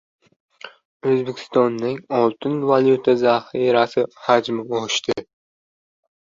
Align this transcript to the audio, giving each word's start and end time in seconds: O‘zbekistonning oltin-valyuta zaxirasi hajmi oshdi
O‘zbekistonning 1.11 1.99
oltin-valyuta 2.21 3.17
zaxirasi 3.27 4.09
hajmi 4.27 4.69
oshdi 4.83 5.21